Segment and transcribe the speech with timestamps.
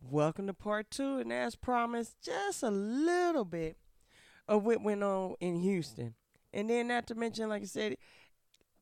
[0.00, 1.18] welcome to part two.
[1.18, 3.76] And as promised, just a little bit
[4.46, 6.14] of what went on in Houston.
[6.52, 7.96] And then, not to mention, like I said,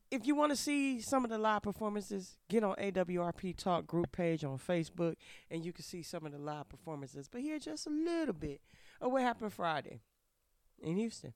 [0.09, 4.11] if you want to see some of the live performances, get on AWRP Talk group
[4.11, 5.15] page on Facebook
[5.51, 7.27] and you can see some of the live performances.
[7.27, 8.61] But here, just a little bit
[9.01, 10.01] of what happened Friday
[10.81, 11.33] in Houston.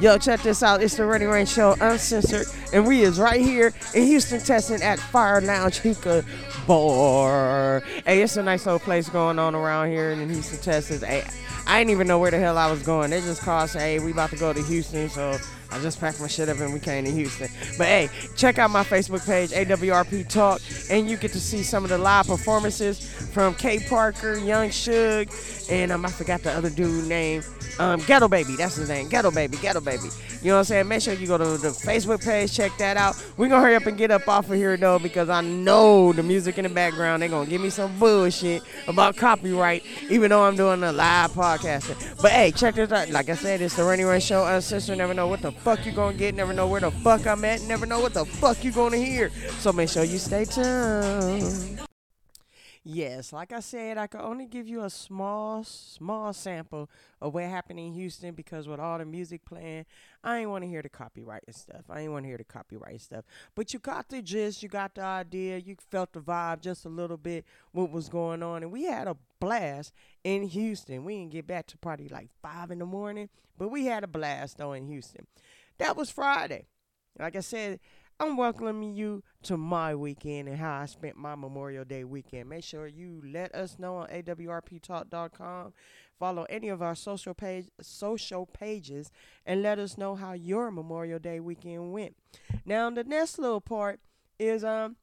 [0.00, 0.82] Yo, check this out.
[0.82, 4.98] It's the Rainy Rain Show, uncensored, and we is right here in Houston, Texas, at
[4.98, 6.24] Fire Lounge Hookah
[6.66, 7.82] Bar.
[8.04, 11.02] Hey, it's a nice old place going on around here in Houston, Texas.
[11.02, 11.24] Hey,
[11.66, 13.10] I didn't even know where the hell I was going.
[13.10, 15.38] They just called, hey, we about to go to Houston, so
[15.74, 17.48] I just packed my shit up and we came to Houston.
[17.76, 21.82] But hey, check out my Facebook page, AWRP Talk, and you get to see some
[21.82, 25.28] of the live performances from K Parker, Young Shug,
[25.68, 27.42] and um, I forgot the other dude name.
[27.80, 29.08] Um, Ghetto Baby, that's his name.
[29.08, 30.08] Ghetto Baby, Ghetto Baby.
[30.42, 30.88] You know what I'm saying?
[30.88, 33.16] Make sure you go to the Facebook page, check that out.
[33.36, 36.22] We're gonna hurry up and get up off of here though, because I know the
[36.22, 40.54] music in the background, they're gonna give me some bullshit about copyright, even though I'm
[40.54, 42.20] doing a live podcasting.
[42.22, 43.08] But hey, check this out.
[43.10, 44.44] Like I said, it's the Rainy Rain Show.
[44.44, 47.42] Uncensored, never know what the fuck you gonna get, never know where the fuck I'm
[47.46, 49.30] at, never know what the fuck you're gonna hear.
[49.60, 51.80] So make sure you stay tuned.
[52.86, 57.44] Yes, like I said, I could only give you a small, small sample of what
[57.44, 59.86] happened in Houston because with all the music playing,
[60.22, 61.84] I ain't want to hear the copyright and stuff.
[61.88, 63.24] I ain't want to hear the copyright stuff.
[63.54, 66.90] But you got the gist, you got the idea, you felt the vibe just a
[66.90, 68.62] little bit, what was going on.
[68.62, 71.04] And we had a blast in Houston.
[71.04, 74.08] We didn't get back to party like 5 in the morning, but we had a
[74.08, 75.26] blast though in Houston.
[75.78, 76.66] That was Friday.
[77.18, 77.80] Like I said,
[78.20, 82.48] I'm welcoming you to my weekend and how I spent my Memorial Day weekend.
[82.48, 85.72] Make sure you let us know on awrptalk.com.
[86.18, 89.10] Follow any of our social page social pages
[89.44, 92.16] and let us know how your Memorial Day weekend went.
[92.64, 93.98] Now the next little part
[94.38, 94.96] is um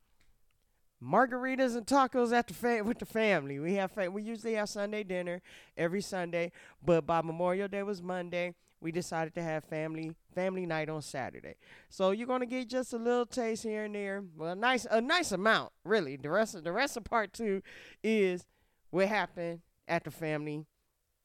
[1.04, 3.60] margaritas and tacos at the fa- with the family.
[3.60, 5.42] We have fa- we usually have Sunday dinner
[5.76, 10.90] every Sunday, but by Memorial Day was Monday we decided to have family family night
[10.90, 11.56] on Saturday.
[11.90, 14.24] So you're gonna get just a little taste here and there.
[14.38, 16.16] Well, a nice a nice amount, really.
[16.16, 17.62] The rest of the rest of part two
[18.04, 18.46] is
[18.90, 20.66] what happened at the family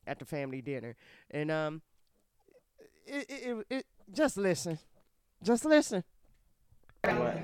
[0.06, 0.96] at the family dinner,
[1.30, 1.82] and um,
[3.06, 4.78] it it, it, it just listen,
[5.42, 6.04] just listen.
[7.02, 7.14] What?
[7.14, 7.36] Uh,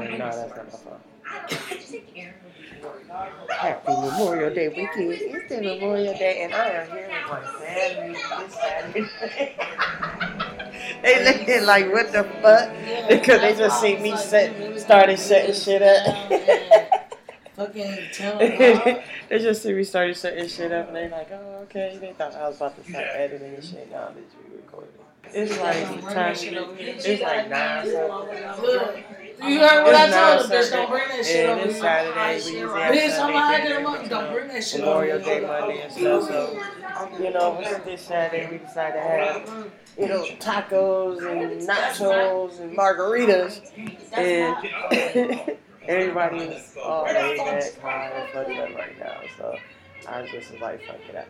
[0.00, 1.00] no, that's not my phone.
[3.50, 5.12] Happy Memorial Day weekend.
[5.12, 9.56] It's the Memorial Day, and I am here with my family this Saturday.
[11.02, 12.70] they looking like, what the fuck?
[13.08, 17.02] Because they just see me set, started setting shit up.
[17.56, 21.98] Fucking tell they just see me started setting shit up, and they like, oh, okay.
[22.00, 23.90] They thought I was about to start editing and shit.
[23.90, 24.97] Now that you recording.
[25.24, 26.34] It's like time.
[26.34, 29.04] It's like nine something.
[29.40, 30.70] You heard what It's I told nine him, bitch.
[30.72, 31.82] Don't bring that shit and over it's here.
[31.82, 32.34] Saturday.
[32.34, 34.08] We Bitch, I'm Sunday gonna dinner, get him up.
[34.08, 35.40] Don't bring that shit over Memorial here.
[35.40, 36.28] Day Monday and stuff.
[36.28, 42.76] So, you know, this Saturday we decided to have, you know, tacos and nachos and
[42.76, 43.60] margaritas.
[44.12, 45.56] And
[45.88, 49.20] everybody is all laid back, high and fucked up right now.
[49.36, 49.56] So
[50.06, 51.26] I just was like, fuck it up.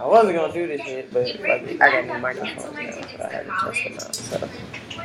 [0.00, 1.80] I wasn't gonna do this shit, but fuck it.
[1.80, 4.14] I got new microphones now, so I had to test them out.
[4.14, 4.48] So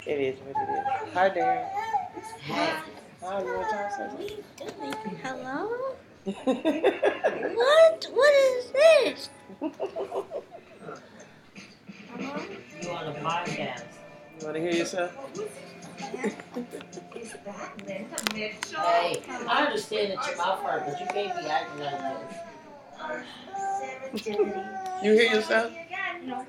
[0.06, 1.14] it is what it is.
[1.14, 1.70] Hi, Darren.
[3.22, 4.10] Hi, you want to say
[4.60, 5.18] something?
[5.24, 5.96] Hello?
[7.56, 8.08] What?
[8.14, 9.30] What is this?
[12.82, 13.84] You on a podcast.
[14.40, 15.12] You want to hear yourself?
[15.98, 16.36] Hey,
[19.48, 22.00] I understand that your mouth hurt, but you can't be acting like
[24.14, 24.28] this.
[25.04, 25.72] You hear yourself?
[26.26, 26.46] No.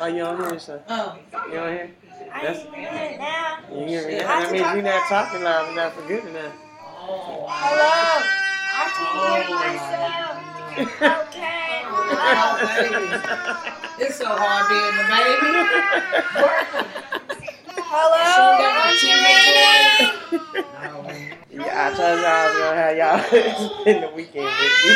[0.00, 0.82] Oh, you don't hear yourself?
[0.88, 1.16] Oh,
[1.48, 1.90] You don't hear?
[2.32, 3.58] I That's- can hear it now.
[3.72, 4.18] You hear me?
[4.18, 4.26] now?
[4.40, 6.52] That means you're not talking loud enough for good enough.
[6.82, 8.22] oh, Hello?
[8.76, 11.28] I can hear oh, myself.
[11.28, 11.54] Okay.
[13.96, 15.04] It's so hard being the
[17.96, 18.18] Hello?
[21.48, 24.90] yeah, I told y'all I was gonna have y'all spend the weekend with me.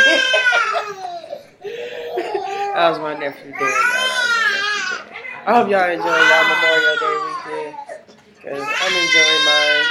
[2.75, 4.03] that was my nephew Darren, y'all.
[4.03, 5.15] That was my nephew Darren.
[5.47, 7.79] I hope y'all enjoy y'all Memorial Day weekend.
[8.43, 9.87] Cause I'm enjoying mine.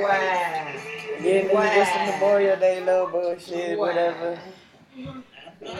[0.00, 0.72] Wow.
[1.20, 4.40] Getting into just the Memorial Day little bullshit, whatever.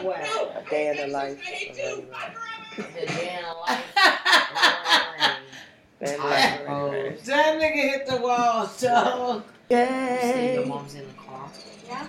[0.03, 0.53] Wow.
[0.55, 1.41] A day in the life.
[1.71, 2.37] of everyone.
[2.77, 3.83] The damn life.
[3.95, 5.38] Day in the life.
[6.01, 6.67] Of everyone.
[6.67, 7.13] Oh.
[7.25, 9.43] That nigga hit the wall, dog.
[9.69, 11.49] See, your mom's in the car.
[11.87, 12.07] Yeah.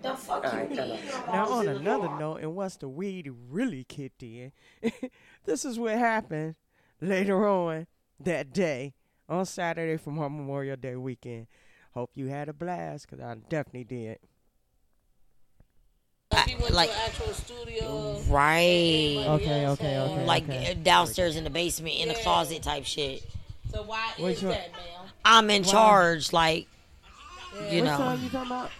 [0.00, 1.00] The fuck Alright, you shut mean?
[1.26, 2.20] Now, on another car?
[2.20, 4.52] note, and once the weed really kicked in,
[5.44, 6.54] this is what happened
[7.00, 7.86] later on
[8.20, 8.94] that day
[9.28, 11.46] on Saturday from my Memorial Day weekend.
[11.94, 14.18] Hope you had a blast, cause I definitely did.
[16.32, 18.20] Like, he like- actual studio.
[18.28, 19.24] Right.
[19.26, 20.24] Okay, okay, okay.
[20.26, 20.72] Like okay.
[20.72, 23.22] uh, downstairs in the basement, in the closet type shit.
[23.72, 24.52] So why Which is one?
[24.52, 25.06] that, ma'am?
[25.24, 25.70] I'm in Wow.
[25.70, 26.32] charge.
[26.32, 26.66] Like,
[27.70, 28.70] you what know, song you talking about?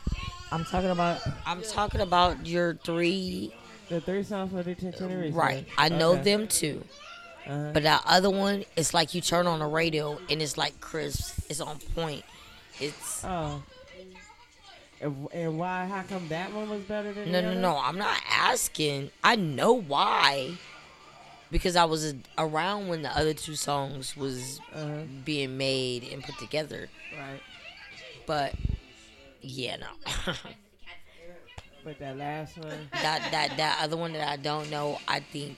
[0.51, 1.21] I'm talking about.
[1.47, 3.55] I'm talking about your three.
[3.89, 5.31] The three songs for the Centenary.
[5.31, 5.67] Right.
[5.79, 6.85] I know them too.
[7.47, 7.71] Uh-huh.
[7.73, 11.39] But that other one, it's like you turn on the radio and it's like crisp.
[11.49, 12.23] It's on point.
[12.79, 13.63] It's Oh.
[15.01, 15.87] And, and why?
[15.87, 17.61] How come that one was better than no, no, other?
[17.61, 17.79] no.
[17.79, 19.11] I'm not asking.
[19.23, 20.55] I know why.
[21.51, 25.03] Because I was around when the other two songs was Uh-huh.
[25.25, 26.89] being made and put together.
[27.19, 27.41] Right.
[28.27, 28.55] But
[29.41, 29.87] yeah, no.
[31.85, 32.89] But that last one.
[32.93, 35.57] that that that other one that I don't know, I think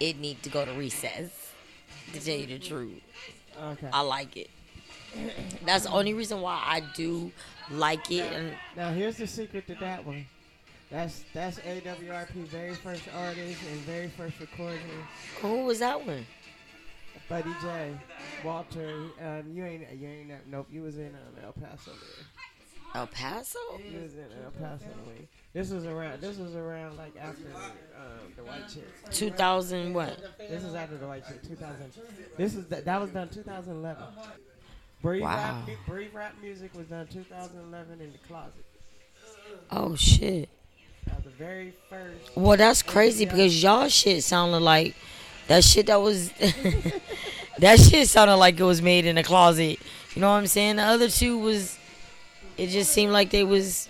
[0.00, 1.30] it need to go to recess.
[2.12, 3.00] To tell you the truth,
[3.60, 3.88] Okay.
[3.92, 4.50] I like it.
[5.64, 7.32] That's the only reason why I do
[7.70, 8.32] like it.
[8.32, 10.26] And Now here's the secret to that one.
[10.90, 14.80] That's that's AWRP very first artist and very first recording.
[15.40, 16.24] who was that one?
[17.28, 17.98] Buddy J,
[18.44, 18.94] Walter.
[19.20, 20.68] Um, you ain't you ain't nope.
[20.70, 21.90] You was in um, El Paso.
[21.90, 23.00] There.
[23.00, 23.58] El Paso.
[23.78, 24.86] You was in El Paso.
[25.52, 26.20] This was around.
[26.20, 27.48] This was around like after
[27.96, 29.18] um, the White Chicks.
[29.18, 30.18] 2000 what?
[30.38, 31.48] This is after the White Chicks.
[31.48, 31.92] 2000.
[32.36, 34.04] This is that that was done 2011.
[35.02, 35.62] Breathe Wow.
[35.66, 38.52] rap, Breathe rap music was done 2011 in the closet.
[39.70, 40.48] Oh shit.
[41.14, 42.36] Was the very first.
[42.36, 44.94] Well, that's crazy because y'all shit sounded like
[45.48, 46.30] that shit that was
[47.58, 49.78] that shit sounded like it was made in a closet.
[50.14, 50.76] You know what I'm saying?
[50.76, 51.78] The other two was
[52.56, 53.88] it just seemed like they was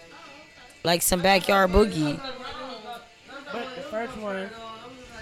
[0.84, 2.20] like some backyard boogie.
[3.52, 4.50] But the first one,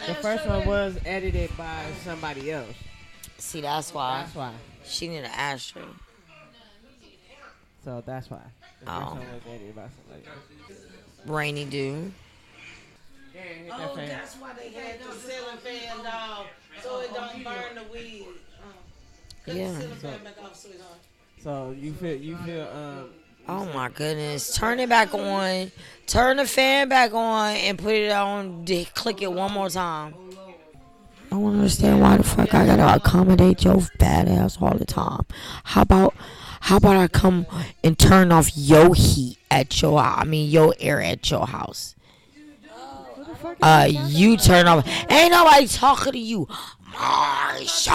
[0.07, 2.75] the first one was edited by somebody else.
[3.39, 4.53] See, that's why That's why.
[4.85, 5.83] she need an ashtray.
[7.85, 8.39] So that's why.
[8.85, 9.01] The Oh.
[9.15, 10.79] one was edited by somebody else.
[11.27, 12.13] Rainy dude.
[13.35, 14.09] Yeah, hit Oh, fan.
[14.09, 16.47] that's why they had the ceiling fan dog,
[16.83, 18.27] so it don't burn the weed.
[18.63, 19.69] Uh, Yeah.
[19.73, 20.99] the ceiling fan back off, sweetheart.
[21.43, 23.11] So you feel you feel um
[23.47, 24.57] Oh my goodness.
[24.57, 25.71] Turn it back on.
[26.07, 28.65] Turn the fan back on and put it on.
[28.95, 30.15] Click it one more time.
[31.35, 35.27] I don't understand why the fuck I gotta accommodate your fat ass all the time.
[35.65, 36.15] How about
[36.61, 37.47] how about I come
[37.83, 41.97] and turn off your heat at your house I mean your air at your house.
[43.17, 43.57] what the fuck?
[43.61, 46.47] Uh you turn off ain't nobody talking to you.
[46.93, 47.91] Marsha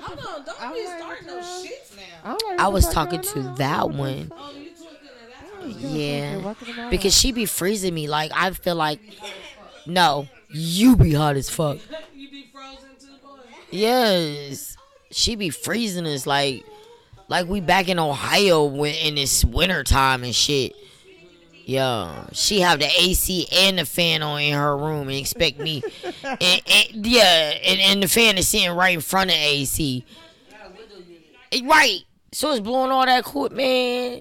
[0.00, 2.02] Hold on, don't be starting those shits now.
[2.24, 4.32] I, don't know what I the was talking to that one.
[4.36, 5.80] Oh, you took it fuck?
[5.92, 6.32] Yeah.
[6.32, 6.90] You're walking around.
[6.90, 8.08] Because she be freezing me.
[8.08, 8.98] Like I feel like
[9.88, 11.78] no, you be hot as fuck.
[12.14, 13.38] You be frozen too, boy.
[13.70, 14.76] Yes.
[15.10, 16.64] She be freezing us like
[17.28, 20.74] like we back in Ohio when in this winter time and shit.
[21.64, 25.82] Yeah, she have the AC and the fan on in her room and expect me,
[26.24, 30.02] and, and- yeah, and, and the fan is sitting right in front of AC.
[31.64, 32.00] Right,
[32.32, 34.20] so it's blowing all that cool, man.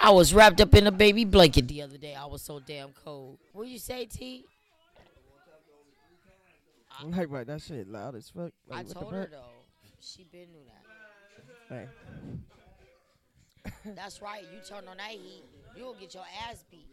[0.00, 2.14] I was wrapped up in a baby blanket the other day.
[2.14, 3.38] I was so damn cold.
[3.52, 4.44] What you say, T?
[7.04, 8.52] Like, right, That shit loud as fuck.
[8.66, 9.38] Like, I told her though.
[10.00, 11.86] She been knew that.
[13.64, 13.72] Hey.
[13.94, 14.42] That's right.
[14.52, 15.44] You turn on that heat,
[15.76, 16.86] you'll get your ass beat.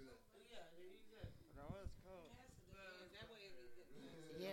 [4.39, 4.50] Yeah.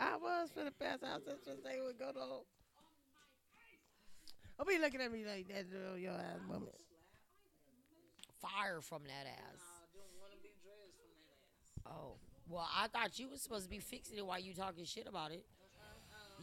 [0.00, 1.20] I was for the past house.
[1.26, 2.20] That's just they would go to.
[4.58, 6.68] I'll be looking at me like that, girl, your ass woman.
[8.40, 9.62] Fire from that ass.
[11.86, 12.14] Oh.
[12.48, 15.30] Well, I thought you was supposed to be fixing it while you talking shit about
[15.30, 15.44] it.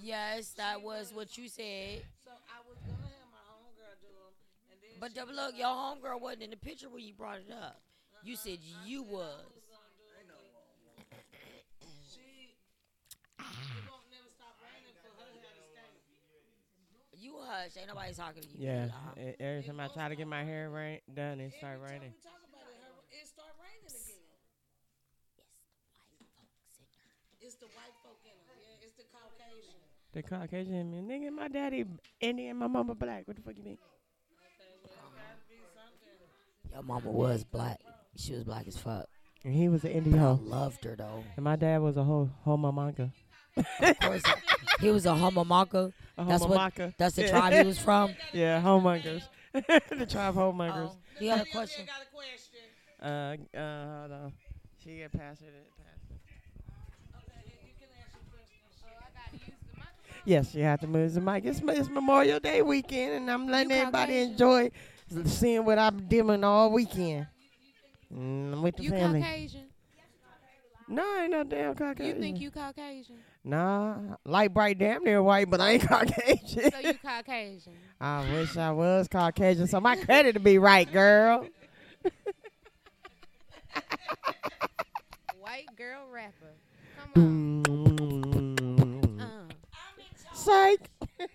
[0.01, 2.01] Yes, that was what you said.
[2.23, 4.33] So I was gonna have my own girl do them,
[4.71, 7.51] and then But the- look, your homegirl wasn't in the picture when you brought it
[7.51, 7.81] up.
[8.23, 9.43] You said you was.
[12.07, 12.55] she,
[13.39, 14.91] it won't never stop for her to.
[17.19, 17.75] You hush.
[17.77, 18.55] Ain't nobody talking to you.
[18.67, 18.87] Yeah.
[18.87, 19.31] Uh-huh.
[19.39, 22.15] Every time I try to get my hair rain, done, it start raining.
[22.15, 24.23] We talk about it, her, it start raining again.
[27.43, 28.55] It's the white folk in her.
[28.63, 28.95] Yeah, it's
[30.13, 30.91] the Caucasian.
[30.91, 31.85] The man, nigga, my daddy
[32.19, 33.27] Indian, my mama black.
[33.27, 33.77] What the fuck you mean?
[36.71, 37.79] Your mama was black.
[38.15, 39.05] She was black as fuck.
[39.43, 40.39] And he was an Indian I hoe.
[40.43, 41.23] loved her though.
[41.35, 43.11] And my dad was a ho homo manga.
[43.81, 44.23] Of course,
[44.79, 45.91] he was a homomonka.
[46.17, 47.29] A That's what- That's the Yeah.
[47.29, 48.13] tribe he was from.
[48.33, 49.23] Yeah, homongers.
[49.53, 50.91] the tribe homongers.
[50.91, 51.85] Oh, you got a question?
[51.85, 52.59] got a question.
[53.01, 54.33] Uh, uh, hold on.
[54.83, 55.47] She get past it.
[55.77, 56.19] Pass it.
[57.15, 59.53] Okay, you, you can ask your question.
[60.25, 61.45] Yes, you have to move the mic.
[61.45, 64.71] It's, it's Memorial Day weekend, and I'm letting everybody enjoy
[65.25, 67.27] seeing what I'm doing all weekend.
[68.13, 69.21] Mm, I'm with the You family.
[69.21, 69.65] Caucasian?
[70.87, 72.15] No, I ain't no damn Caucasian.
[72.15, 73.17] You think you Caucasian?
[73.43, 73.95] Nah,
[74.25, 76.71] light bright damn near white, but I ain't Caucasian.
[76.71, 77.73] So you Caucasian?
[78.01, 81.45] I wish I was Caucasian, so my credit to be right, girl.
[85.39, 86.53] White girl rapper.
[87.15, 88.08] Come on.
[90.49, 90.89] Psych.
[91.19, 91.29] It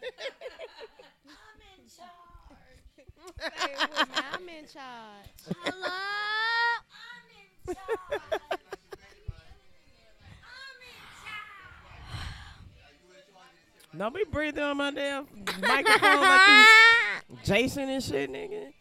[3.24, 4.14] with me.
[4.32, 5.38] I'm in charge.
[5.62, 5.88] Hello.
[7.08, 7.78] I'm in
[8.10, 8.60] charge.
[13.96, 15.28] Don't be breathing on my damn
[15.60, 18.72] microphone like you Jason and shit, nigga.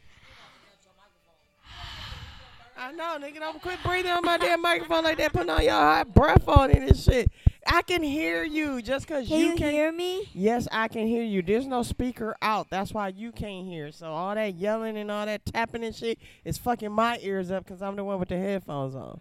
[2.76, 3.40] I know, nigga.
[3.40, 5.32] Don't quit breathing on my damn microphone like that.
[5.32, 7.30] Putting all your hot breath on it and shit.
[7.74, 9.74] I can hear you just because Can you, you can't.
[9.74, 10.30] hear me?
[10.32, 11.42] Yes, I can hear you.
[11.42, 12.70] There's no speaker out.
[12.70, 13.92] That's why you can't hear.
[13.92, 17.66] So all that yelling and all that tapping and shit is fucking my ears up
[17.66, 19.20] because I'm the one with the headphones on.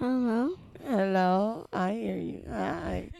[0.00, 0.56] Hello.
[0.84, 2.42] Hello, I hear you.
[2.50, 3.10] Hi,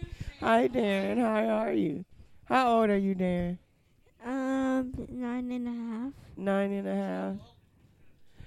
[0.40, 1.18] hi, Darren.
[1.18, 2.04] How are you?
[2.46, 3.58] How old are you, Darren?
[4.24, 6.12] Um, nine and a half.
[6.36, 7.36] Nine and a half.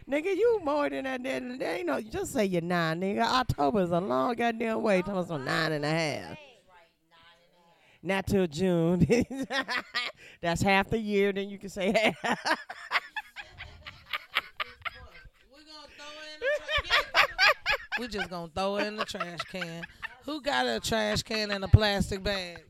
[0.09, 1.21] Nigga, you more than that.
[1.21, 2.01] That ain't no.
[2.01, 3.21] Just say you're nine, nigga.
[3.21, 4.99] October's a long goddamn way.
[4.99, 6.37] About some nine and a half.
[8.01, 9.05] Not till June.
[10.41, 11.31] That's half the year.
[11.31, 11.91] Then you can say
[12.23, 12.57] half.
[15.51, 17.99] We're gonna throw it in the trash.
[17.99, 19.83] We just gonna throw it in the trash can.
[20.25, 22.63] Who got a trash can and a plastic bag?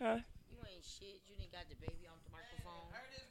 [0.00, 0.16] Huh?
[0.50, 1.20] You ain't shit.
[1.28, 2.30] You didn't got the baby off the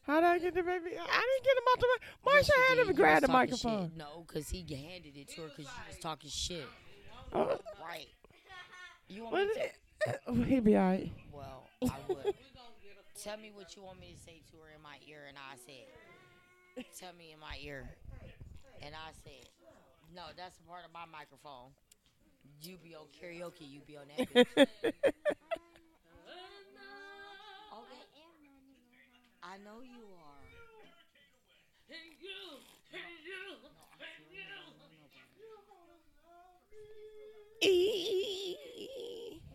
[0.08, 0.16] microphone.
[0.16, 0.86] How'd I get the baby?
[0.98, 1.88] I didn't get him out the.
[1.88, 2.88] mic- Marsha Yes, had did.
[2.90, 3.90] him grab the microphone.
[3.90, 3.98] Shit.
[3.98, 6.68] No, because he handed it to her because she was talking shit.
[7.34, 8.08] Oh, Right.
[9.08, 9.60] You want me to?
[9.62, 9.74] it?
[10.28, 11.12] Oh, He be alright.
[11.32, 12.36] Well, I would.
[13.24, 15.56] Tell me what you want me to say to her in my ear, and I
[15.66, 16.86] said.
[17.00, 17.90] Tell me in my ear,
[18.84, 19.48] and I said,
[20.14, 21.72] no, that's a part of my microphone.
[22.62, 24.68] You be on karaoke, you be on that.
[29.46, 30.42] I know you are.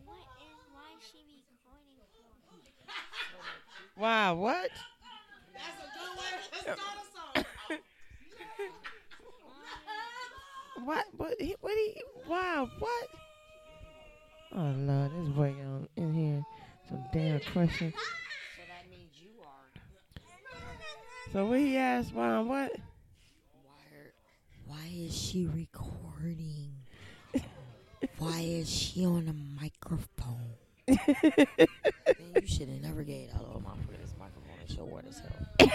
[0.07, 2.23] What is why she recording for?
[4.01, 4.71] Wow, what?
[5.53, 7.45] That's a good way to start a song.
[10.85, 11.07] What?
[11.17, 11.35] What?
[11.41, 11.73] He, what?
[11.77, 13.09] He, wow, what?
[14.53, 16.45] Oh Lord, this boy on in here
[16.89, 17.95] some damn questions.
[17.95, 19.69] So that means you are.
[21.33, 22.73] So what he asked, Mom, what?
[23.63, 24.13] Why, are,
[24.67, 26.73] why is she recording?
[28.19, 30.55] Why is she on a microphone?
[30.89, 30.99] Man,
[32.19, 34.57] you should have never gave little mom for this microphone.
[34.65, 35.71] It's your word as hell.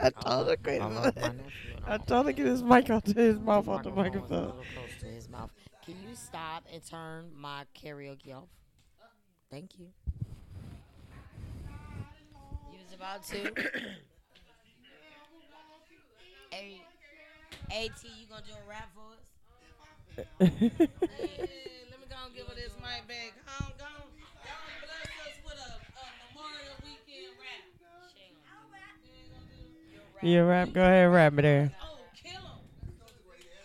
[0.00, 0.80] I told her, quit.
[0.80, 1.42] I love my nephew.
[1.76, 1.98] and I all.
[1.98, 4.52] told her get his mic out to his mouth off the microphone.
[4.74, 5.50] close to his mouth.
[5.84, 8.48] Can you stop and turn my karaoke off?
[9.50, 9.88] Thank you.
[12.98, 13.54] You was about to.
[16.50, 16.80] hey,
[17.70, 19.18] AT, you gonna do a rap for us?
[20.40, 23.34] Yeah, let me go and give her this mic back.
[23.46, 23.90] Go on, go on.
[24.42, 27.62] Go on, bless us with a, a Memorial Weekend rap.
[30.22, 30.72] you rap?
[30.72, 31.72] Go ahead, rap it there.
[31.80, 32.40] Oh, kill him.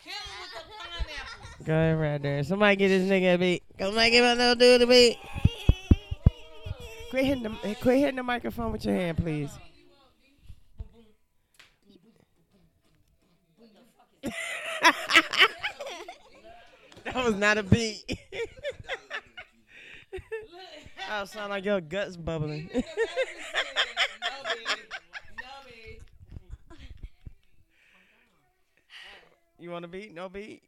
[0.03, 1.65] Kill him with the pineapple.
[1.65, 2.43] Go ahead, rap there.
[2.43, 3.63] Somebody get this nigga a beat.
[3.79, 5.17] Somebody give my little dude a beat.
[7.13, 9.51] Quit hitting the quit hitting the microphone with your hand, please.
[17.03, 18.03] that was not a beat.
[21.08, 22.67] that sound like your guts bubbling.
[22.74, 24.65] No, baby.
[25.38, 26.00] No, baby.
[29.60, 30.15] you want a beat?
[30.15, 30.63] No beat?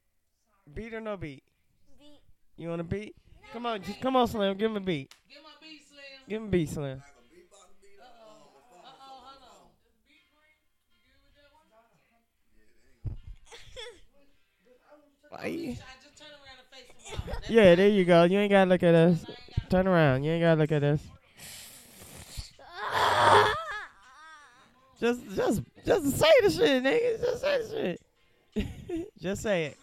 [0.72, 1.42] Beat or no beat?
[2.00, 2.20] Beat.
[2.56, 3.16] You want a beat?
[3.52, 4.56] Come on, just come on, Slim.
[4.58, 5.12] Give him a beat.
[5.28, 5.85] Give my beat, Slim.
[6.27, 7.01] Give him a beat, Slim.
[7.01, 8.12] Uh-oh,
[8.84, 9.70] hold on.
[15.29, 15.39] Why?
[15.39, 17.50] I just turn around and face.
[17.50, 18.24] Yeah, there you go.
[18.24, 19.24] You ain't gotta look at us.
[19.70, 20.24] Turn around.
[20.24, 21.01] You ain't gotta look at us.
[25.00, 27.22] Just, just, just say the shit, nigga.
[27.22, 29.12] Just say the shit.
[29.22, 29.77] just say it.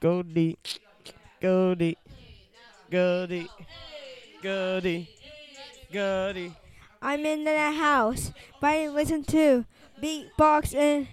[0.00, 0.58] Go deep.
[1.42, 1.98] Go deep.
[2.90, 3.50] Go deep.
[4.42, 5.08] Go deep.
[5.92, 6.52] Go deep.
[7.02, 9.64] I'm in the house, but I listen to
[10.00, 11.08] beatbox and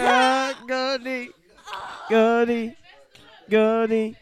[0.00, 1.28] Uh, Goldie.
[2.08, 2.76] Goldie.
[3.50, 4.16] Goldie.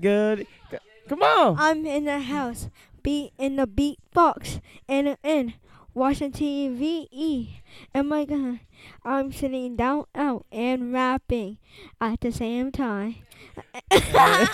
[0.00, 0.48] Goldie.
[0.70, 1.56] Go- Come on.
[1.58, 2.68] I'm in the house,
[3.02, 5.54] beat in the beatbox, and in
[5.92, 7.60] watching TV.
[7.94, 8.60] Oh my god,
[9.04, 11.58] I'm sitting down out and rapping
[12.00, 13.16] at the same time.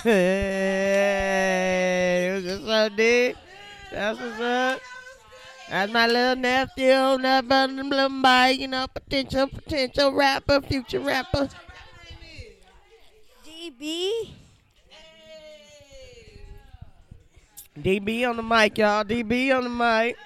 [0.03, 0.81] Hey,
[2.45, 3.37] what's up, dude?
[3.91, 4.81] That's what's up.
[5.71, 11.49] That's my little nephew, that little Mike, you know, potential, potential rapper, future rapper.
[13.45, 14.31] DB,
[17.79, 19.05] DB on the mic, y'all.
[19.05, 20.17] DB on the mic.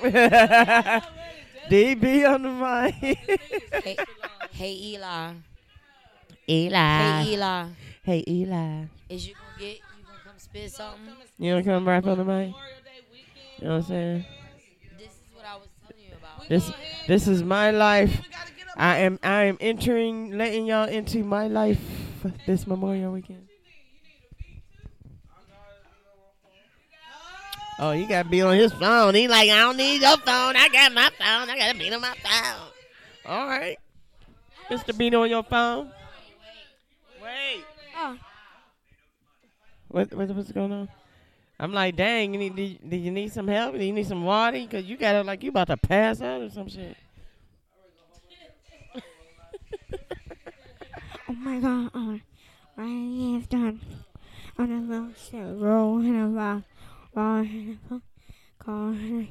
[1.70, 2.94] DB on the mic.
[3.84, 3.96] Hey,
[4.52, 5.32] hey Eli.
[6.48, 7.22] Eli.
[7.22, 7.66] Hey Eli.
[8.08, 8.84] Hey, Eli.
[9.10, 11.12] Is you gonna get you gonna come spit something?
[11.38, 12.46] You want to come rap on the mic?
[12.46, 13.26] Memorial Day weekend.
[13.58, 14.24] You know what I'm saying?
[14.98, 16.48] This is what I was telling you about.
[16.48, 16.72] This,
[17.06, 18.08] this is my life.
[18.08, 18.74] We gotta get up.
[18.78, 21.78] I am, I am entering, letting y'all into my life
[22.46, 23.46] this Memorial Weekend.
[27.78, 29.16] Oh, he got to be on his phone.
[29.16, 30.56] He like, I don't need your phone.
[30.56, 31.50] I got my phone.
[31.50, 32.68] I got to be on my phone.
[33.26, 33.76] All right.
[34.70, 34.96] Mr.
[34.96, 35.92] Bean on your phone.
[37.22, 37.64] Wait.
[39.88, 40.88] What, what what's going on?
[41.60, 43.74] I'm like, dang, you need, do, you- do you need some help?
[43.74, 44.58] Do you need some water?
[44.58, 46.96] Because you got it like you about to pass out or some shit.
[51.28, 52.20] oh my god, oh,
[52.76, 53.80] my is done.
[54.58, 56.28] On a little shit, roll in a
[57.14, 58.02] roll in a phone,
[58.58, 59.28] call in a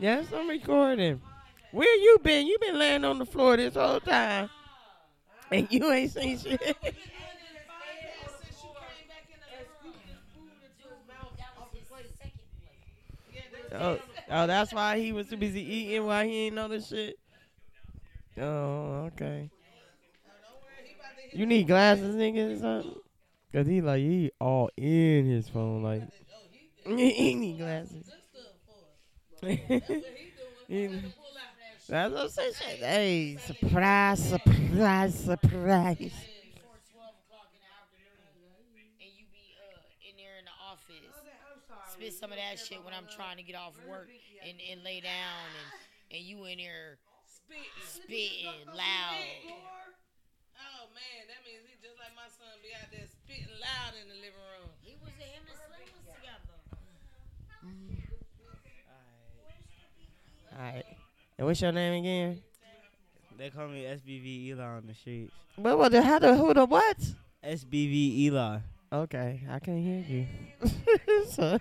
[0.00, 1.20] Yes, I'm recording.
[1.72, 2.46] Where you been?
[2.46, 4.48] You been laying on the floor this whole time.
[5.52, 6.60] And you ain't seen shit.
[6.60, 7.08] Since you came
[9.08, 9.94] back in the food
[10.60, 12.06] into his mouth off the plate.
[13.32, 13.40] Yeah,
[13.70, 13.98] that's oh,
[14.30, 17.18] oh, that's why he was too busy eating while he ain't know this shit.
[18.38, 19.50] Oh, okay.
[21.32, 23.00] You need glasses, nigga, or something?
[23.52, 26.02] Cause he like he all in his phone, like
[26.84, 28.10] he need glasses.
[30.68, 30.90] He-
[31.88, 32.52] That's what I'm saying.
[32.52, 32.84] shit.
[32.84, 35.96] Hey, surprise, surprise, surprise.
[35.96, 41.16] before 12 o'clock in the afternoon and you be uh, in there in the office
[41.88, 44.08] spit some of that shit when I'm trying to get off work
[44.44, 45.66] and, and lay down and,
[46.14, 46.98] and you in there
[47.82, 49.24] spitting loud.
[50.60, 54.06] Oh man, that means he just like my son be out there spitting loud in
[54.12, 54.68] the living room.
[54.84, 56.60] He was him and Slim was together.
[60.52, 60.84] All right.
[61.38, 62.42] And what's your name again?
[63.38, 65.32] They call me SBV Eli on the streets.
[65.54, 65.78] What?
[65.78, 65.92] What?
[65.92, 66.34] The, how the?
[66.34, 66.98] Who the what?
[67.44, 68.58] SBV Eli.
[68.92, 70.26] Okay, I can't hear you.
[70.66, 71.60] Hello,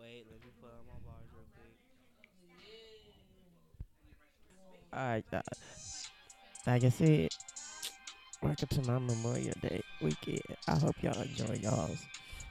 [0.00, 1.76] wait, let me put on my bars real quick.
[4.94, 5.24] all right.
[5.30, 5.42] Uh,
[6.66, 7.28] like I said,
[8.40, 10.40] welcome to my Memorial Day weekend.
[10.66, 12.06] I hope y'all enjoy y'all's.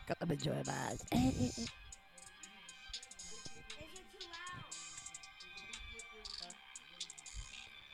[0.07, 1.49] Come enjoy mine.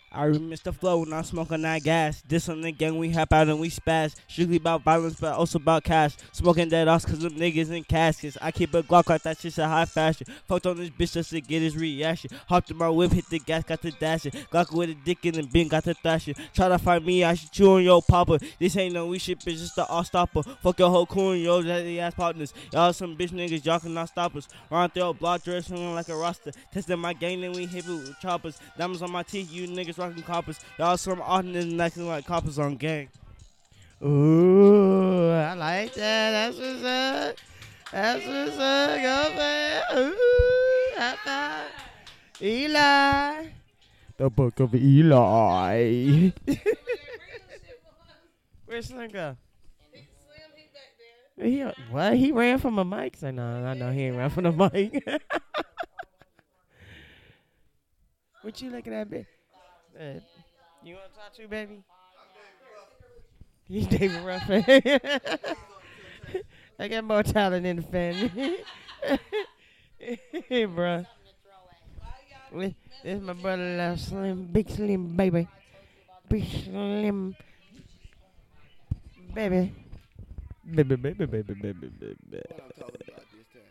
[0.10, 2.24] I remix the flow when I'm smoking that gas.
[2.26, 4.16] This on the gang, we hop out and we spaz.
[4.28, 6.16] Strictly about violence, but also about cash.
[6.32, 8.38] Smoking that ass cause them niggas in caskets.
[8.42, 10.28] I keep a Glock like that shit's a high fashion.
[10.48, 12.32] Fucked on this bitch just to get his reaction.
[12.48, 14.32] Hopped in my whip, hit the gas, got the dashing.
[14.32, 16.36] Glock with a dick in and Ben got the thrashing.
[16.54, 18.40] Try to find me, I should chew on your papa.
[18.60, 20.42] This ain't no we shit, bitch, just the all stopper.
[20.42, 22.54] Fuck your whole crew and your daddy ass partners.
[22.72, 24.48] Y'all some bitch niggas, y'all cannot stop us.
[24.72, 26.52] Run through a block dress, swinging like a roster.
[26.72, 28.58] Testing my gang, then we hit it with choppers.
[28.78, 30.60] Diamonds on my teeth, you niggas rocking coppers.
[30.78, 33.10] Y'all some alternate acting like coppers on gang.
[34.04, 36.32] Ooh, I like that.
[36.32, 37.36] That's what's up.
[37.92, 38.90] That's what's up.
[39.02, 39.84] Go man.
[39.96, 41.72] Ooh, high five.
[42.42, 43.48] Eli.
[44.18, 46.32] The book of Eli.
[48.66, 49.38] Where's Slim go?
[49.92, 50.04] Slim,
[50.56, 50.92] he back
[51.38, 51.48] there.
[51.48, 52.16] He, what?
[52.18, 53.16] He ran from a mic?
[53.16, 55.04] Say, no, I know he ain't ran from the mic.
[58.42, 59.26] what you looking at, baby?
[60.00, 60.20] Uh,
[60.84, 61.82] you want to talk to, baby?
[63.68, 64.64] He's David Ruffin.
[66.80, 68.58] I got more talent in the family.
[70.50, 71.04] hey, bro.
[72.54, 75.48] This is my brother, Lil Slim, Big Slim, baby.
[76.30, 77.36] Big Slim,
[79.34, 79.74] baby.
[80.64, 82.16] Baby, baby, baby, baby, baby.
[82.30, 83.62] What I'm talking about this time.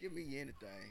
[0.00, 0.90] Give me anything.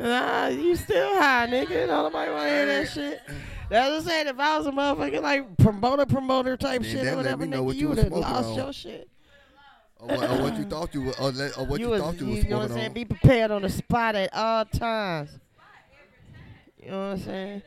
[0.00, 1.86] Nah, you still high, nigga.
[1.86, 3.20] Don't nobody want to hear that shit.
[3.68, 4.26] That's what I'm saying.
[4.28, 7.76] If I was a motherfucking like promoter, promoter type shit or whatever, know nigga, what
[7.76, 8.54] you you would have lost on.
[8.56, 9.08] your shit.
[9.98, 12.26] Or what, or what you thought you were, or, or what you, was, thought you
[12.28, 12.86] was you know what I'm saying?
[12.88, 12.92] on.
[12.94, 15.30] Be prepared on the spot at all times.
[16.82, 17.62] You know what I'm saying?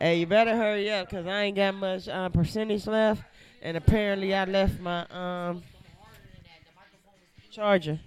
[0.00, 3.22] Hey, you better hurry up because I ain't got much uh, percentage left,
[3.62, 5.62] and apparently I left my um
[7.50, 8.00] charger.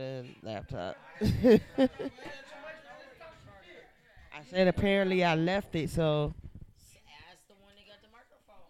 [0.00, 0.96] The laptop.
[1.20, 1.60] I
[4.48, 6.32] said apparently I left it, so
[7.30, 8.64] Ask the one that got the microphone.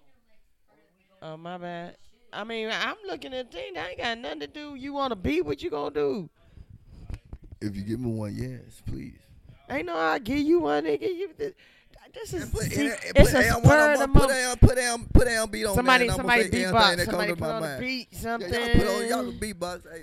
[1.23, 1.97] oh my bad.
[2.33, 3.77] I mean, I'm looking at things.
[3.79, 4.75] I ain't got nothing to do.
[4.75, 5.45] You want to beat?
[5.45, 6.29] What you gonna do?
[7.61, 9.21] If you give me one, yes, please.
[9.71, 11.03] Ain't no I give you one nigga.
[11.03, 11.53] You this,
[12.13, 14.23] this is put, see, and, and it's put a down spur of the them, put
[14.23, 14.31] moment.
[14.41, 17.05] down, put down, put down beat on Somebody, and somebody I'm gonna say beatbox.
[17.05, 17.81] Somebody put on mind.
[17.81, 18.09] beat.
[18.11, 18.53] Yeah, Something.
[18.53, 19.83] y'all put on y'all the beatbox.
[19.93, 20.03] Hey,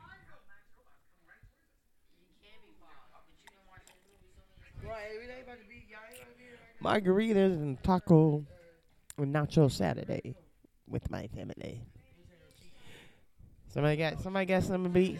[6.83, 8.45] Margaritas and taco
[9.17, 10.35] and nacho Saturday
[10.87, 11.81] with my family.
[13.67, 15.19] Somebody got somebody got Slim and beat.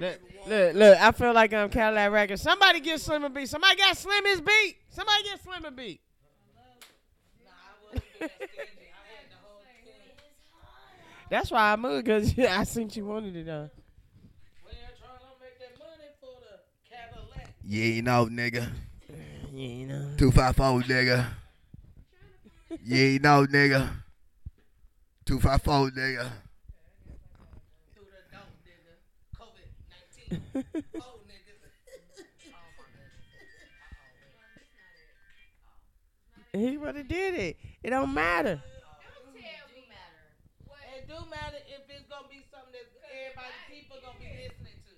[0.00, 0.98] Look, look, look!
[1.00, 2.42] I feel like I'm Cadillac Records.
[2.42, 3.48] Somebody get Slim and beat.
[3.48, 4.76] Somebody got Slim his beat.
[4.88, 6.00] Somebody get Slim and beat.
[11.30, 13.70] That's why I moved because I seen you wanted it done.
[17.68, 18.68] Yeah, you know, nigga.
[19.56, 20.10] Yeah, you know.
[20.18, 21.24] Two five four, nigga.
[22.68, 23.88] Yeah, you ain't know, nigga.
[25.24, 26.30] Two five four, nigga.
[36.52, 37.56] He would have did it.
[37.82, 38.62] It don't matter.
[40.96, 44.92] It do matter if it's gonna be something that everybody, people gonna be listening to.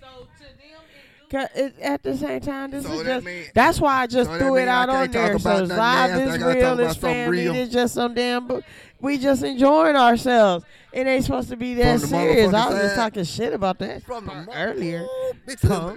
[0.00, 3.14] So to them, it do 'Cause it, at the same time, this So is that
[3.14, 3.26] just.
[3.26, 5.38] mean- that's why I just so threw it out on there.
[5.38, 6.14] So it's live.
[6.14, 7.38] This real, this family.
[7.44, 7.54] real.
[7.54, 8.46] It's just some damn.
[8.46, 8.62] bo-
[9.00, 10.64] We just enjoying ourselves.
[10.92, 12.52] It ain't supposed to be that serious.
[12.52, 15.02] I was just talking shit about that From the earlier.
[15.04, 15.96] Ooh, bitch,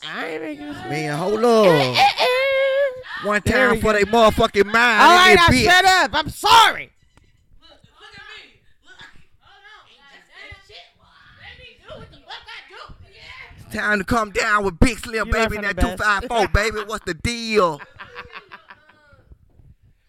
[0.05, 0.77] I ain't making this.
[0.89, 1.97] Man, hold up.
[3.25, 4.75] One time for they motherfucking mind.
[4.75, 5.63] All right, in I this bitch.
[5.71, 6.11] shut up.
[6.13, 6.91] I'm sorry.
[7.61, 8.59] Look at me.
[8.83, 8.99] Look.
[9.39, 9.87] Hold on.
[11.39, 12.75] Let me do what the fuck I do.
[13.13, 13.62] Yeah.
[13.73, 16.27] Time to come down with Big Slim, You baby, and that the best.
[16.29, 16.77] 254, baby.
[16.87, 17.79] What's the deal?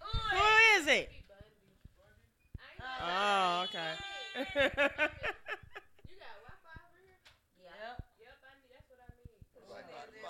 [0.01, 1.11] Who is it?
[3.03, 4.69] Oh, okay.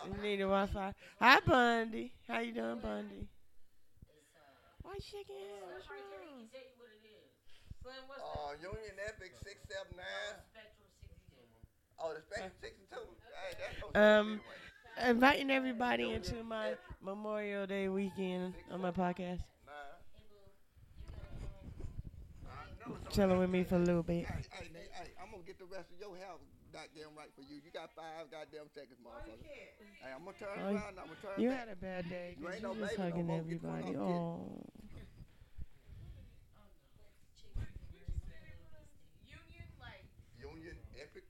[0.05, 0.93] You need a Wi-Fi.
[1.19, 2.13] Hi, Bundy.
[2.29, 3.27] How you doing, Bundy?
[4.83, 5.73] Why you shaking your head?
[5.73, 6.45] What's wrong?
[7.81, 10.05] Slim, what's Uh, Union Epic 679.
[11.97, 13.01] Oh, the Spectrum 62.
[13.95, 14.41] Um,
[15.07, 19.41] inviting everybody into my Memorial Day weekend on my podcast.
[23.11, 24.27] Chilling with me for a little bit.
[24.27, 26.41] Hey, hey, hey, I'm gonna get the rest of your house
[26.73, 27.57] goddamn right for you.
[27.65, 29.39] You got five goddamn seconds, motherfucker.
[29.47, 30.99] Hey, I'm gonna turn Oh, around.
[30.99, 31.59] I'm gonna turn You back.
[31.61, 32.37] had a bad day.
[32.39, 33.41] You You no just baby no hugging more.
[33.43, 33.97] Get the fuck everybody.
[33.97, 34.63] Oh.
[40.41, 41.25] Union Epic.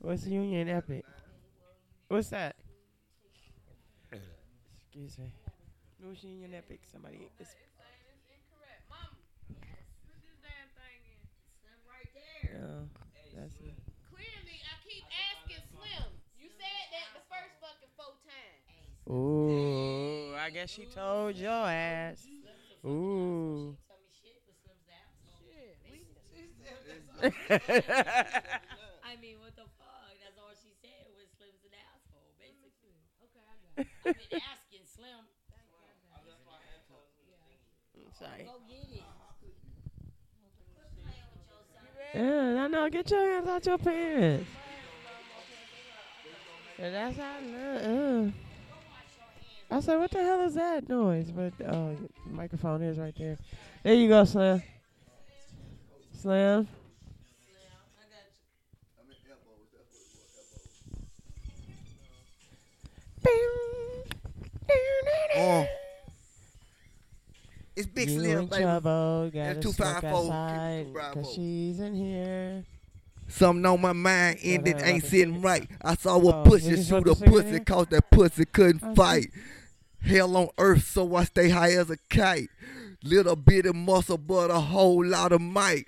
[0.00, 1.04] What's the Union Epic?
[2.08, 2.56] What's that?
[4.12, 5.32] Excuse me.
[6.00, 6.80] What's Union Epic?
[6.90, 7.28] Somebody.
[7.38, 7.54] It's,
[12.56, 12.88] oh,
[13.34, 13.74] that's it.
[14.08, 16.08] Clearly, I keep asking Slim.
[16.38, 19.10] You said that the first fucking four times.
[19.10, 22.26] Ooh, I guess she told your ass.
[22.84, 23.76] Ooh.
[27.26, 30.14] I mean, what the fuck?
[30.22, 32.92] That's all she said was Slim's an asshole, basically.
[33.24, 33.56] Okay, I got it.
[33.56, 33.65] I've been
[34.06, 35.26] asking Slim.
[38.18, 38.48] Sorry.
[38.68, 39.02] Get it.
[42.14, 42.88] Yeah, I know.
[42.88, 44.48] Get your hands out your pants.
[46.78, 47.84] That's how I.
[47.84, 48.30] Uh.
[49.68, 51.30] I said, what the hell is that noise?
[51.30, 51.96] But the
[52.30, 53.36] microphone is right there.
[53.82, 54.62] There you go, Slim.
[56.12, 56.68] Slim.
[65.36, 65.66] Oh.
[67.74, 68.62] It's Big you Slim, in baby.
[68.62, 72.64] trouble, gotta It's smoke 254, outside, cause she's in here.
[73.28, 75.68] Something on my mind Yeah, and it that ain't sitting right.
[75.82, 78.94] I saw a Oh, pussy shoot a pussy cause that pussy couldn't Okay.
[78.94, 79.26] fight.
[80.00, 82.48] Hell on earth, so I stay high as a kite.
[83.02, 85.86] Little bit of muscle, but a whole lot of might.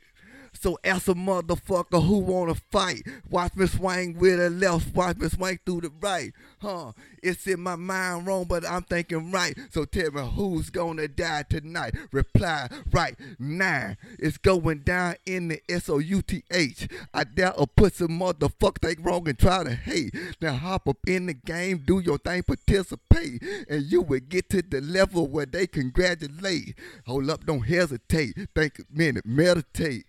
[0.52, 3.02] So ask a motherfucker who wanna fight.
[3.30, 6.32] Watch me swing with the left, watch me swing through the right.
[6.60, 6.92] Huh?
[7.22, 9.56] It's in my mind wrong, but I'm thinking right.
[9.70, 11.94] So tell me who's gonna die tonight?
[12.12, 13.96] Reply right now.
[14.18, 16.88] It's going down in the S O U T H.
[17.14, 20.14] I dare a pussy motherfucker think wrong and try to hate.
[20.40, 24.62] Now hop up in the game, do your thing, participate, and you will get to
[24.62, 26.78] the level where they congratulate.
[27.06, 28.34] Hold up, don't hesitate.
[28.54, 30.06] Think a minute, meditate.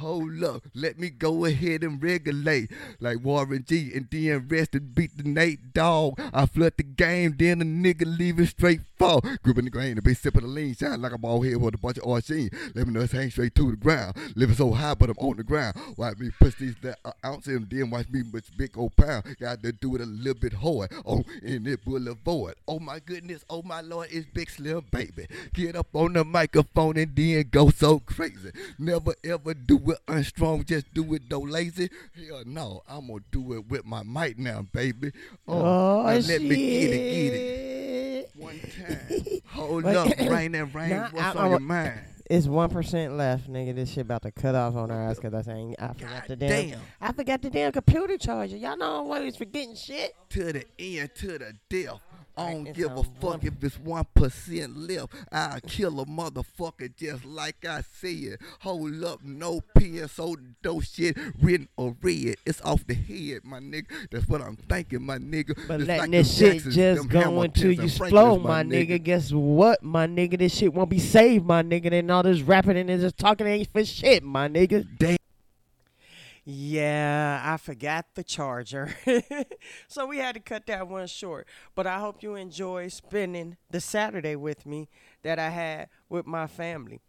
[0.00, 4.94] Hold up, let me go ahead and regulate like Warren G and then rest and
[4.94, 6.18] beat the Nate Dogg.
[6.32, 9.22] I flood the game, then the nigga leave it straight fall.
[9.42, 11.78] Gripping the grain, the big sipping the lean, shine like a ball head with a
[11.78, 12.06] bunch of.
[12.10, 14.14] Let me know it's hang straight to the ground.
[14.36, 15.74] Living so high, but I'm on the ground.
[15.96, 19.24] Watch me push these that uh, ounces and then watch me push big old pound.
[19.40, 22.56] Got to do it a little bit hard Oh, in it boulevard.
[22.68, 25.26] Oh my goodness, oh my lord, it's Big Slim, baby.
[25.54, 28.50] Get up on the microphone and then go so crazy.
[28.78, 31.88] Never ever do it unstrong, just do it though lazy.
[32.14, 35.12] Hell no, I'm gonna do it with my mic now, baby.
[35.48, 36.28] Oh, shit.
[36.28, 38.30] let me get it, get it.
[38.36, 38.89] One time.
[39.48, 40.90] Hold up, rain and rain.
[40.90, 42.00] Nah, What's I- on I- your mind?
[42.30, 43.74] It's one percent left, nigga.
[43.74, 46.36] This shit about to cut off on our ass because I saying I forgot the
[46.36, 46.80] damn, Damn.
[47.00, 48.56] I forgot the damn computer charger.
[48.56, 50.14] Y'all know I'm always forgetting shit.
[50.28, 51.98] to the end, to the death.
[52.36, 55.12] I don't It's give a fuck if it's one percent left.
[55.32, 58.38] I'll kill a motherfucker just like I said.
[58.60, 62.36] Hold up, no pen, so no shit written or read.
[62.46, 63.86] It's off the head, my nigga.
[64.10, 65.56] That's what I'm thinking, my nigga.
[65.68, 68.62] But Just letting like this shit Jacksons, just go until you and flow, Franklins, my
[68.62, 69.02] nigga.
[69.02, 70.38] Guess what, my nigga?
[70.38, 71.90] This shit won't be saved, my nigga.
[71.90, 74.86] Then all this rapping and this talking ain't for shit, my nigga.
[74.98, 75.19] Damn.
[76.44, 78.94] Yeah, I forgot the charger.
[79.88, 81.46] so we had to cut that one short.
[81.74, 84.88] But I hope you enjoy spending the Saturday with me
[85.22, 87.00] that I had with my family.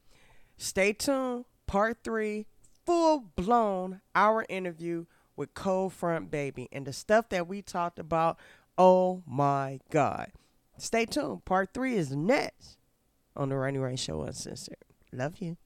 [0.58, 1.46] Stay tuned.
[1.65, 2.48] Part three,
[2.86, 5.06] full blown our interview
[5.38, 8.38] with Cold Front Baby and the stuff that we talked about.
[8.78, 10.32] Oh my God.
[10.78, 11.46] Stay tuned.
[11.46, 12.78] Part three is next
[13.36, 14.76] on the Rainy Rain Show Uncensored.
[15.13, 15.58] Love you.